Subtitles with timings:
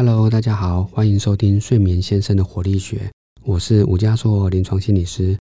[0.00, 3.10] Hello，大家好，欢迎收听睡眠先生的活力学，
[3.42, 5.36] 我是吴家硕临床心理师。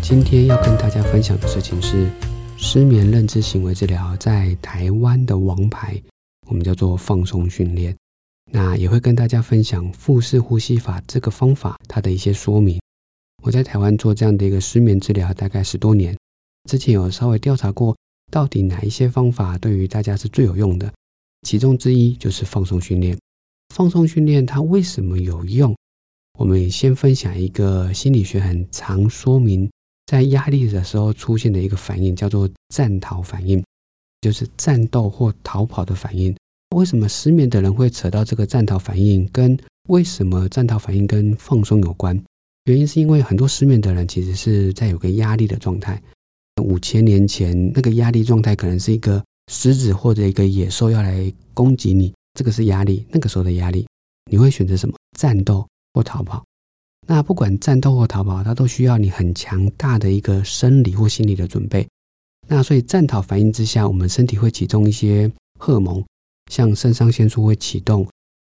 [0.00, 2.10] 今天要跟大家分享的事情是
[2.56, 6.02] 失眠认知行为治疗在台湾的王牌，
[6.48, 7.94] 我们叫做放松训练。
[8.50, 12.80] 那也会跟大家分享腹式呼吸法这个方法它的一些说明。
[13.42, 16.16] 我在台湾做这样的一个失眠治疗大概十多年，
[16.68, 17.96] 之前有稍微调查过，
[18.30, 20.92] 到底哪一些方法对于大家是最有用的？
[21.42, 23.18] 其中之一就是放松训练。
[23.74, 25.74] 放松训练它为什么有用？
[26.38, 29.70] 我们先分享一个心理学很常说明，
[30.06, 33.64] 在压力的时候出现的一个反应，叫做战逃反应，
[34.20, 36.34] 就是战斗或逃跑的反应。
[36.76, 39.26] 为什么失眠的人会扯到这个战逃反应？
[39.32, 42.22] 跟为什么战逃反应跟放松有关？
[42.70, 46.00] 原因是因为很多失眠的人其实是在有个压力的状态。
[46.62, 53.04] 五千年前那个压力状态可能是一个狮子或者一个野兽要来攻击你，这个是压力。
[53.10, 53.84] 那个时候的压力，
[54.30, 54.94] 你会选择什么？
[55.18, 56.44] 战斗或逃跑？
[57.08, 61.84] 那不管战斗或逃跑，它都需要你很强大的一个生理或心理的准备。
[62.46, 65.28] 那所以战逃反应之下，我们身体会启动一些
[65.58, 66.04] 荷尔蒙，
[66.52, 68.06] 像肾上腺素会启动，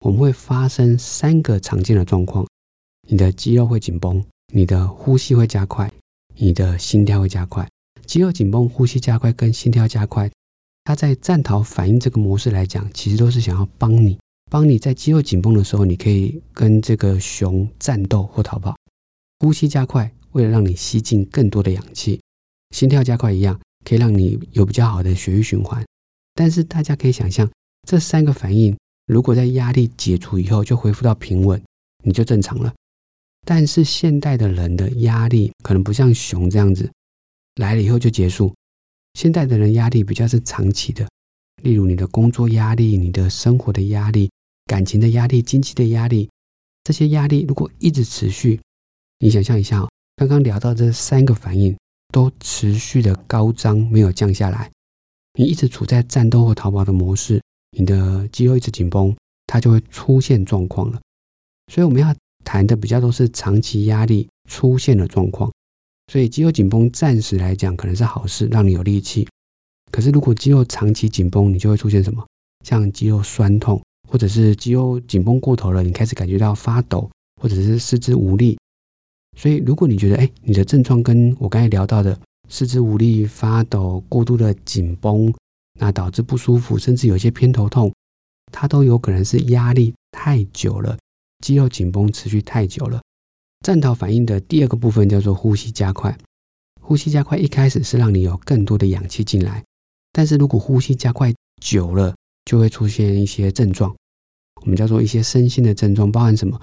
[0.03, 2.45] 我们会发生三个常见的状况。
[3.07, 5.91] 你的肌肉会紧绷，你的呼吸会加快，
[6.35, 7.67] 你的心跳会加快。
[8.05, 10.30] 肌肉紧绷、呼吸加快跟心跳加快，
[10.83, 14.17] 它在战逃反应这个模式来讲，其实都是想要帮你，
[14.49, 18.75] 帮你在肌肉紧绷的时候，你可以跟这个熊战斗或逃跑。
[19.39, 22.19] 呼吸加快，为了让你吸进更多的氧气；
[22.75, 25.83] 心跳加快一样，可以让你有比较好的血液循环。
[26.33, 27.49] 但是大家可以想象，
[27.88, 31.61] 这三个反应如果在压力解除以后就恢复到平稳，
[32.03, 32.73] 你就正常了。
[33.44, 36.89] 但是现代的人的压力可能不像熊这样子
[37.56, 38.53] 来了以后就结束。
[39.16, 41.08] 现代的人压力比较是长期的，
[41.64, 44.30] 例如你的工作压力、你的生活的压力、
[44.67, 46.30] 感情的压力、经济的压力，
[46.84, 48.59] 这些压力如果一直持续，
[49.19, 49.85] 你想象一下，
[50.16, 51.75] 刚刚聊到这三个反应
[52.13, 54.72] 都持续的高涨，没有降下来，
[55.34, 57.41] 你一直处在战斗或逃跑的模式，
[57.78, 59.13] 你的肌肉一直紧绷，
[59.47, 61.01] 它就会出现状况了。
[61.72, 62.16] 所以我们要。
[62.44, 65.52] 谈的比较都是长期压力出现的状况，
[66.12, 69.28] 所以肌肉紧绷暂时来讲可能是好事，让你有力气。
[69.91, 72.25] 可是如果肌肉长期紧绷，你就会出现什么？
[72.66, 77.09] 像肌肉酸痛，或者是肌肉紧绷过头了，你开始感觉到发抖，
[77.41, 78.57] 或者是四肢无力。
[79.38, 82.18] 所以如果你觉得，哎，你的症状跟我刚才聊到的
[82.50, 85.34] 四肢无力、发抖、过度的紧绷，
[85.80, 87.91] 那导致不舒服，甚至有些偏头痛，
[88.51, 90.97] 它都有可能是压力太久了。
[91.41, 93.02] 肌肉紧绷持续太久了，
[93.66, 96.16] 战逃反应的第二个部分叫做呼吸加快。
[96.79, 99.63] 呼吸加快一开始是让你有更多的氧气进来，
[100.12, 102.16] 但是如果呼吸加快久了，
[102.46, 103.96] 就会出现一些症状，
[104.62, 106.59] 我们叫做一些身心的症状，包含什么？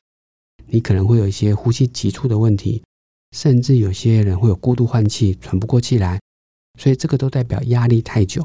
[0.67, 2.83] 你可能会有一些呼吸急促的问题，
[3.33, 6.21] 甚至有些人会有过度换气、喘不过气来，
[6.79, 8.45] 所以这个都代表压力太久。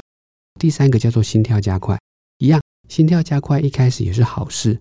[0.58, 1.98] 第三个叫做心跳加快，
[2.38, 4.80] 一样，心跳加快一开始也是好事。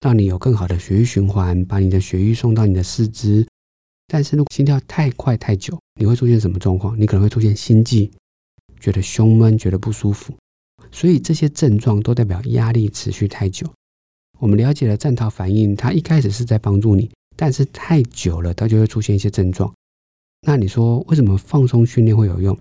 [0.00, 3.46] 让你有更好的血液循环，把你的血液送到你的四肢。
[4.06, 6.98] 但是如果心跳太快太久，你会出现什么状况？
[6.98, 8.10] 你可能会出现心悸，
[8.80, 10.32] 觉得胸闷，觉得不舒服。
[10.90, 13.66] 所以这些症状都代表压力持续太久。
[14.38, 19.74] 我们了解了战逃反应，它一开始是在帮助你，但是太久了，它就会出现一些症状。
[20.46, 22.56] 那你说为什么放松训练会有用？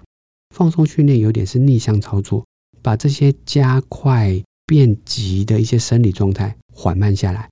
[0.56, 2.44] 放松训练有点是逆向操作，
[2.82, 6.56] 把这些加快变急的一些生理状态。
[6.72, 7.50] 缓慢下来，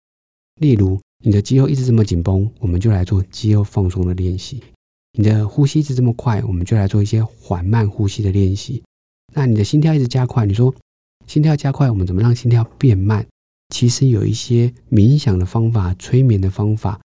[0.61, 4.59] 例如你的肌肉一直这么紧绷，我们就来做肌肉放松的练习；
[5.17, 8.83] 你的呼吸一直这么快，我们就来做一些缓慢呼吸的练习。
[9.33, 10.71] 那你的心跳一直加快，你说
[11.25, 13.25] 心跳加快，我们怎么让心跳变慢？
[13.73, 17.01] 其实有一些冥想的方法、催眠的方法，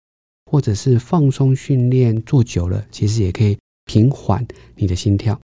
[0.51, 3.57] 或者是放松训练做久了，其实也可以
[3.87, 4.47] 平缓
[4.77, 5.41] 你的心跳。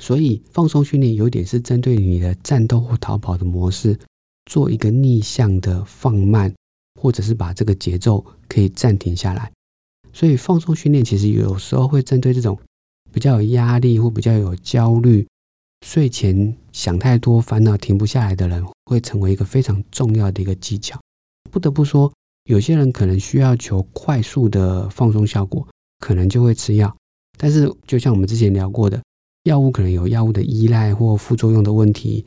[0.00, 3.96] 所以放松训练有点是针对你的战斗或逃跑的模式。
[4.46, 6.52] 做一个逆向的放慢，
[7.00, 9.52] 或者是把这个节奏可以暂停下来。
[10.12, 12.58] 所以放松训练其实有时候会针对这种
[13.12, 15.24] 比较有压力或比较有焦虑、
[15.86, 20.98] 睡前想太多、烦恼停不下来的人，会成为一个非常重要的一个技巧。
[21.48, 22.12] 不得不说，
[22.48, 25.64] 有些人可能需要求快速的放松效果，
[26.00, 26.92] 可能就会吃药。
[27.36, 29.00] 但是就像我们之前聊过的，
[29.44, 32.24] 药物可能有药物的依赖或副作用的问题。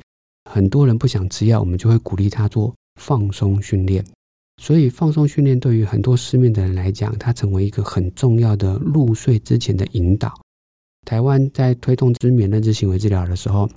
[0.49, 4.03] 很多人不想吃药，我们就会鼓励他做放松训练。
[4.61, 10.31] 所以，放松训练对于很多失眠的人来讲，它成为一个很重要的入睡之前的引导。
[11.05, 13.67] 台湾在推动失眠认知行为治疗的时候，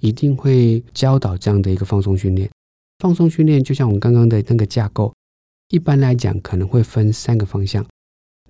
[0.00, 2.50] 一定会教导这样的一个放松训练。
[2.98, 5.12] 放松训练就像我们刚刚的那个架构，
[5.68, 7.84] 一般来讲可能会分三个方向。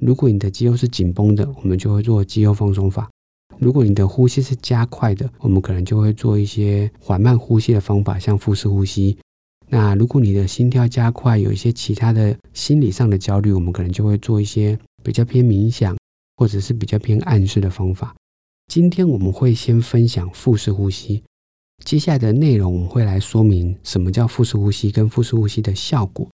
[0.00, 3.08] 如果你的肌肉是紧绷的，我们就会做肌肉放松法；
[3.58, 9.16] 如果你的呼吸是加快的，我们可能就会做一些缓慢呼吸的方法，像腹式呼吸。
[9.68, 15.96] 那如果你的心跳加快，有一些其他的心理上的焦虑，我们可能就会做一些比较偏冥想，
[16.36, 18.14] 或者是比较偏暗示的方法。
[18.72, 21.22] 今天我们会先分享腹式呼吸。
[21.84, 26.28] 接下来的内容我们会来说明什么叫腹式呼吸跟腹式呼吸的效果。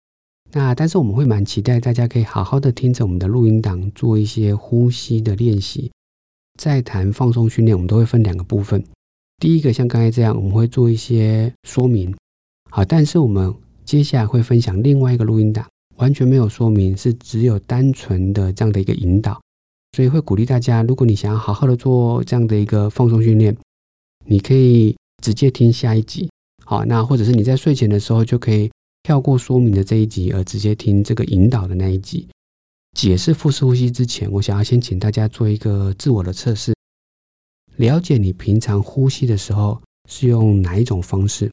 [0.51, 5.91] 那但是我们会蛮期待大家可以好好的听着我们的录音档做一些呼吸的练习。
[6.61, 8.83] 在谈放松训练，我们都会分两个部分。
[9.39, 12.15] 第一个像刚才这样，我们会做一些说明。
[12.69, 13.51] 好，但是我们
[13.83, 15.65] 接下来会分享另外一个录音档，
[15.95, 19.41] 完全没有说明，是只有单纯的这样的一个引导。
[19.95, 23.57] 所以会鼓励大家，如果你想要好好的做这样的一个放松训练，
[24.27, 24.95] 你可以。
[25.21, 26.27] 直接听下一集，
[26.65, 28.71] 好，那或者是你在睡前的时候就可以
[29.03, 32.27] 跳过说明的这一集，而直接听这个引导的那一集。
[32.93, 36.73] 解释腹式呼吸之前，我想要先请大家做一个自我的测试，
[37.77, 41.51] 了解你平常呼吸的时候是用哪一种方式。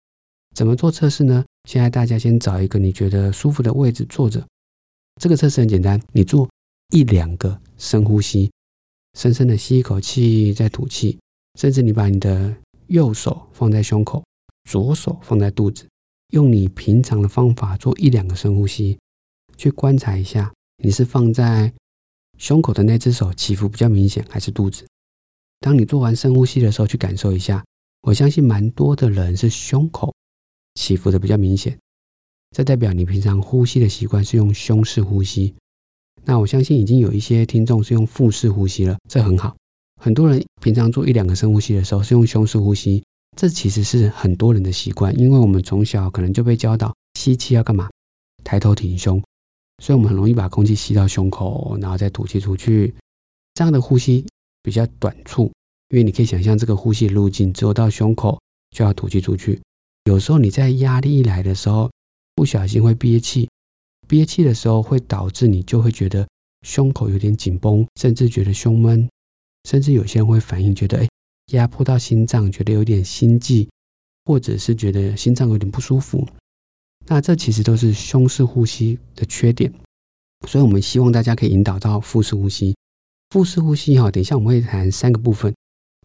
[0.55, 1.45] 怎么做测试呢？
[1.69, 4.45] 现在大家先找一个你觉得舒服的位置坐着。
[5.21, 6.49] 这个测试很简单，你做
[6.93, 8.51] 一两个深呼吸，
[9.17, 11.19] 深深的吸一口气，再吐气，
[11.59, 12.57] 甚至你把你的
[12.89, 14.25] 右手放在胸口，
[14.69, 15.87] 左手放在肚子，
[16.33, 18.99] 用你平常的方法做一两个深呼吸，
[19.57, 20.53] 去观察一下，
[20.83, 21.73] 你是放在
[22.39, 24.87] 胸口的那只手起伏比较明显，还是肚子？
[25.61, 27.65] 当你做完深呼吸的时候，去感受一下。
[28.03, 30.15] 我相信蛮多的人是胸口
[30.77, 31.77] 起伏的比较明显，
[32.57, 35.53] 这代表你平常呼吸的习惯是用胸式呼吸。
[36.25, 39.57] 那我相信已经有一些听众是用腹式呼吸了，这很好。
[40.01, 43.03] 很多人平常做一两个深呼吸的时候是用胸式呼吸，
[43.37, 47.91] 这其实是很多人的习惯，因为我们从小可能就被教导吸气要干嘛，
[48.45, 49.21] 抬头挺胸，
[49.83, 52.95] 所以我们很容易把空气吸到胸口，然后再吐气出去。
[53.55, 54.25] 这样的呼吸
[54.63, 55.53] 比较短促，
[55.91, 58.41] 因为你可以想象这个呼吸路径只有到胸口
[58.71, 59.61] 就要吐气出去。
[60.05, 61.91] 有时候你在压力一来的时候，
[62.35, 63.49] 不小心会憋气，
[64.07, 66.27] 憋气的时候会导致你就会觉得
[66.63, 69.09] 胸口有点紧绷，甚至觉得胸闷。
[69.69, 71.09] 甚至有些人会反应，觉得哎，
[71.53, 73.69] 压迫到心脏，觉得有点心悸，
[74.25, 76.27] 或者是觉得心脏有点不舒服。
[77.09, 79.73] 那这其实都是胸式呼吸的缺点，
[80.47, 82.77] 所以我们希望大家可以引导到腹式呼吸。
[83.31, 85.55] 腹式呼吸哈，等一下我们会谈三个部分。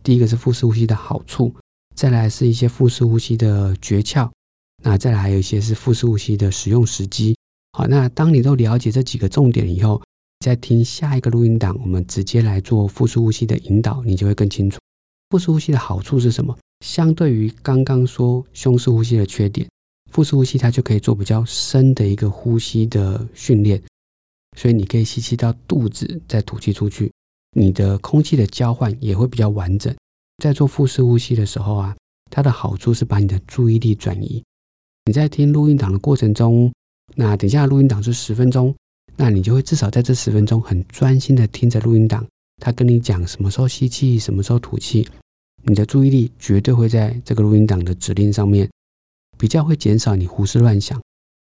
[0.02, 1.54] 第一个是腹式呼吸的好处，
[1.96, 4.30] 再来是一些腹式呼吸的诀窍，
[4.84, 7.36] 那再来还有一些是腹式呼吸的使用时机。
[7.74, 10.02] 好，那当你都了解这几个重点以后。
[10.40, 14.78] 再听下一个录音档，我们直接来做腹式呼吸的引导，你就会更清楚。
[15.30, 16.54] 腹式呼吸的好处是什么？
[16.86, 19.66] 相对于刚刚说胸式呼吸的缺点，
[20.14, 23.82] 腹式呼吸它就可以做比较深的一个呼吸的训练。
[24.56, 27.12] 所以你可以吸气到肚子，再吐气出去，
[27.58, 29.94] 你的空气的交换也会比较完整。
[30.44, 31.96] 在做腹式呼吸的时候啊，
[32.30, 34.44] 它的好处是把你的注意力转移。
[35.06, 36.72] 你在听录音档的过程中，
[37.16, 38.74] 那等下录音档是十分钟。
[39.16, 42.26] 那你就会至少在这十分钟很专心的听着录音档，
[42.58, 45.08] 他跟你讲什么时候吸气，什么时候吐气，
[45.64, 48.68] 你的注意力绝对会在这个录音档的指令上面，
[49.44, 50.98] 比较会减少你胡思乱想。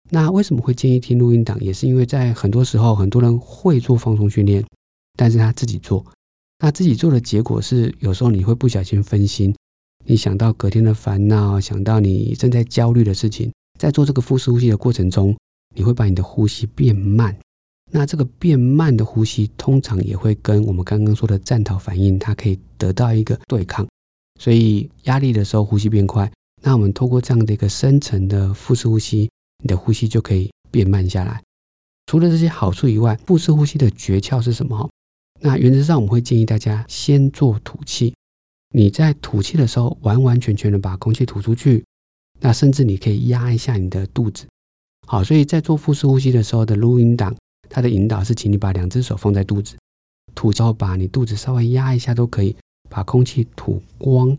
[0.09, 1.61] 那为什么会建议听录音档？
[1.61, 4.65] 也是因为在很多时候，很多人会做放松训练，
[5.19, 6.03] 但是他自己做，
[6.61, 9.55] 那自己做的结果是，有时候你会不小心分心，
[10.07, 15.37] 你想到隔天的烦恼，想到你正在焦虑的事情，在做这个腹式呼吸的过程中，
[15.77, 17.37] 你会把你的呼吸变慢。
[17.93, 23.87] 那这个变慢的呼吸，通常也会跟我们刚刚说的战逃反应，它可以得到一个对抗。
[24.41, 29.31] 所以压力的时候呼吸变快，那我们透过这样的一个深层的腹式呼吸，
[29.63, 31.43] 你的呼吸就可以变慢下来。
[32.07, 34.89] 除了这些好处以外，腹式呼吸的诀窍是什么？
[35.41, 38.15] 那原则上我们会建议大家先做吐气。
[38.75, 41.85] 你在吐气的时候，完完全全的把空气吐出去。
[42.41, 44.47] 那甚至你可以压一下你的肚子。
[45.07, 47.35] 好，所以在做腹式呼吸的时候的录音档。
[47.69, 49.77] 它的引导是，请你把两只手放在肚子，
[50.35, 52.57] 吐之后把你肚子稍微压一下都可以，
[52.89, 54.37] 把空气吐光。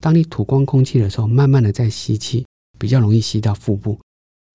[0.00, 2.46] 当你吐光空气的时候，慢慢的再吸气，
[2.78, 3.98] 比较容易吸到腹部，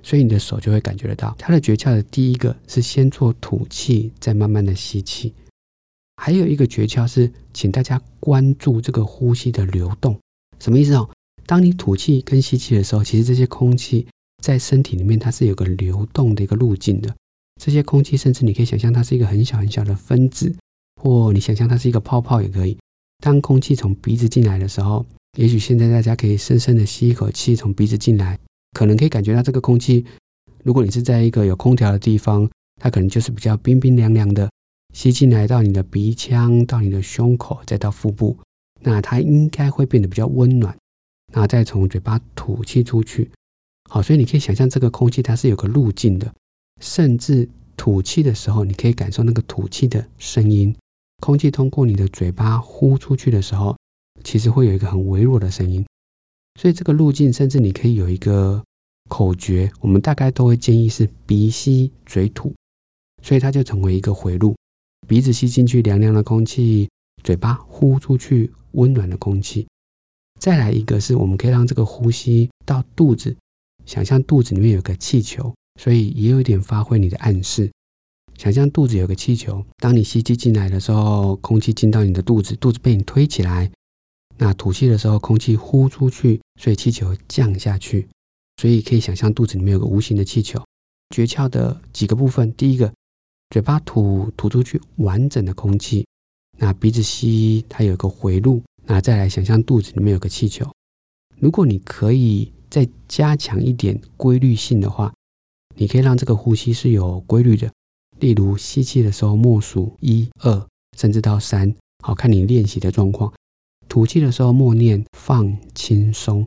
[0.03, 1.35] 所以你的手就会感觉得到。
[1.37, 5.33] 它的诀窍的第一个是先做吐气，再慢慢的吸气。
[6.17, 10.19] 还有一个诀窍是，请大家关注这个呼吸的流动，
[10.59, 11.09] 什么意思哦？
[11.45, 14.07] 当你吐气跟吸气的时候，其实这些空气
[14.41, 17.15] 在身体里面它是有个流动的一个路径的。
[17.61, 20.55] 这些空气，甚至你可以想象它是一个很小很小的分子，
[20.99, 22.77] 或你想象它是一个泡泡也可以。
[23.19, 28.39] 当空气从鼻子进来的时候，也许现在大家可以深深的吸一口气，从鼻子进来，
[28.71, 30.05] 可能可以感觉到这个空气。
[30.63, 32.49] 如果你是在一个有空调的地方，
[32.81, 34.49] 它可能就是比较冰冰凉凉的，
[34.93, 38.37] 吸进来到你的鼻腔，到你的胸口，再到腹部，
[38.81, 40.75] 那它应该会变得比较温暖。
[41.33, 43.29] 那再从嘴巴吐气出去，
[43.89, 46.33] 好，所以你可以想象这个空气它是有个路径的，
[46.79, 50.73] 甚至吐气的时候，你可以感受那个吐气的声音。
[51.21, 53.75] 空气通过你的嘴巴呼出去的时候，
[54.25, 55.85] 其实会有一个很微弱的声音。
[56.59, 58.61] 所以这个路径，甚至你可以有一个
[59.09, 62.53] 口诀，我们大概都会建议是鼻吸嘴吐，
[63.21, 64.55] 所以它就成为一个回路：
[65.07, 66.89] 鼻子吸进去凉凉的空气，
[67.23, 69.67] 嘴巴呼出去温暖的空气。
[70.39, 73.35] 再来一个是我们可以让这个呼吸到肚子，
[73.85, 77.71] 想象肚子里面有个气球，所以也有一点发挥你的暗示。
[78.37, 83.69] 想象肚子有个气球，当你吸气进来的时候，空气进到你的肚子，肚子被你推起来；
[84.37, 88.07] 那吐气的时候，空气呼出去，所以气球降下去。
[88.61, 90.61] 所以可以想象肚子里面有个无形的气球。
[91.13, 92.91] 诀窍的几个部分，第一个，
[93.49, 96.05] 嘴巴吐吐出去完整的空气，
[96.57, 98.61] 那鼻子吸，它有一个回路。
[98.85, 100.65] 那再来想象肚子里面有个气球。
[101.39, 105.13] 如果你可以再加强一点规律性的话，
[105.75, 107.71] 你可以让这个呼吸是有规律的。
[108.19, 111.73] 例如吸气的时候默数一二，甚至到三，
[112.03, 113.33] 好看你练习的状况。
[113.95, 116.45] 吐气的时候默念放轻松，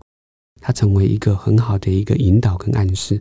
[0.61, 3.19] 它成为一个很好的一个引导跟暗示。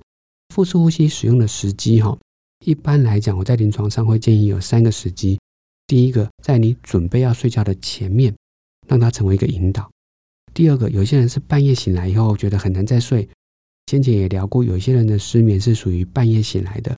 [0.54, 2.20] 腹式呼吸使用的时机，哈，
[2.66, 5.40] 一般来讲，我在临床上会建议有三个时机。
[5.88, 8.36] 第一个，在你准备要睡觉的前面，
[8.86, 9.90] 让它成为一个引导。
[10.54, 13.30] 第二个，有些人是半夜醒来以后觉得很难再睡，
[13.86, 16.94] 先前也聊过，有些人的失眠是属于半夜醒来的。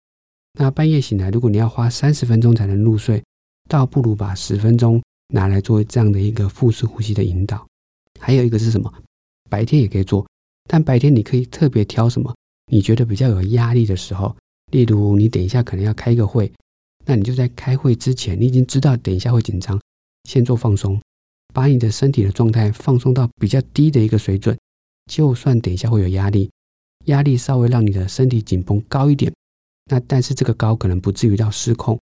[0.58, 3.24] 那半夜醒来，如果你要花三十分钟才能入睡，
[3.70, 7.66] 倒不如把十分钟拿来做这样的一个腹式呼吸的引导。
[8.20, 8.94] 还有一个是什么？
[9.50, 10.28] 白天也可以做，
[10.68, 12.36] 但白天你可以特别挑什么？
[12.72, 14.36] 你觉得比较有压力的时候，
[14.72, 16.52] 例如你等一下可能要开一个会，
[17.06, 19.80] 那你就在开会之前，你已经知道等一下会紧张，
[20.26, 21.02] 先做放松，
[21.54, 24.56] 把你的身体的状态放松到比较低的一个水准，
[25.12, 26.52] 就算等一下会有压力，
[27.06, 29.34] 压力稍微让你的身体紧绷高一点。
[29.92, 31.99] 那但是这个高可能不至于到失控。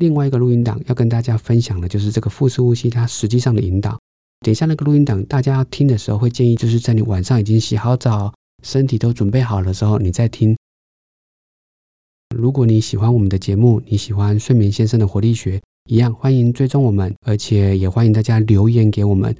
[0.00, 3.98] 另外一个录音档要跟大家分享的就是这个腹式呼吸，它实际上的引导。
[4.40, 10.56] 等一下那个录音档，大家要听的时候会建议就是在你晚上已经洗好澡、身体都准备好的时候，你再听。
[12.34, 19.36] 如果你喜欢我们的节目，你喜欢睡眠先生的活力学，一样欢迎追踪我们，而且也欢迎大家留言给我们，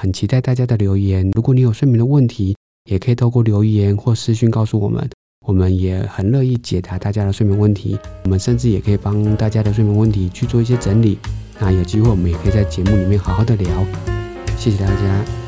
[0.00, 1.30] 很期待大家的留言。
[1.34, 2.56] 如果你有睡眠的问题，
[2.88, 5.10] 也可以透过留言或私讯告诉我们。
[5.44, 11.18] 我们也很乐意解答大家的睡眠问题，我们甚至也可以帮大家的睡眠问题去做一些整理。
[11.58, 13.68] 那有机会我们也可以在节目里面好好的聊。
[14.56, 15.41] 谢谢大家。